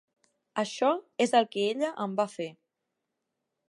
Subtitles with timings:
[0.61, 0.89] Això
[1.27, 2.53] és el que ella em va fer.